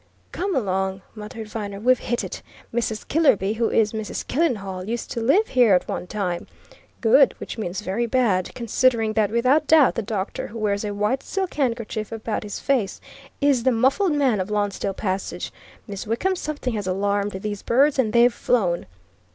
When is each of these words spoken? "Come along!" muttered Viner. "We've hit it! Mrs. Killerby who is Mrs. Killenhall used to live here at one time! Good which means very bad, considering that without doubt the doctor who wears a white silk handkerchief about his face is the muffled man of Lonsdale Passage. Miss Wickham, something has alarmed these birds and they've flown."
"Come 0.31 0.55
along!" 0.55 1.03
muttered 1.13 1.47
Viner. 1.47 1.79
"We've 1.79 1.99
hit 1.99 2.23
it! 2.23 2.41
Mrs. 2.73 3.07
Killerby 3.07 3.57
who 3.57 3.69
is 3.69 3.93
Mrs. 3.93 4.25
Killenhall 4.25 4.87
used 4.89 5.11
to 5.11 5.21
live 5.21 5.49
here 5.49 5.75
at 5.75 5.87
one 5.87 6.07
time! 6.07 6.47
Good 7.01 7.35
which 7.39 7.59
means 7.59 7.81
very 7.81 8.07
bad, 8.07 8.51
considering 8.55 9.13
that 9.13 9.29
without 9.29 9.67
doubt 9.67 9.93
the 9.93 10.01
doctor 10.01 10.47
who 10.47 10.57
wears 10.57 10.83
a 10.83 10.91
white 10.95 11.21
silk 11.21 11.53
handkerchief 11.53 12.11
about 12.11 12.41
his 12.41 12.59
face 12.59 12.99
is 13.41 13.61
the 13.61 13.71
muffled 13.71 14.13
man 14.13 14.39
of 14.39 14.49
Lonsdale 14.49 14.95
Passage. 14.95 15.53
Miss 15.85 16.07
Wickham, 16.07 16.35
something 16.35 16.73
has 16.73 16.87
alarmed 16.87 17.33
these 17.33 17.61
birds 17.61 17.99
and 17.99 18.11
they've 18.11 18.33
flown." 18.33 18.87